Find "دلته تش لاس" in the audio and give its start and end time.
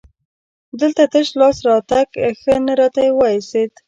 0.79-1.57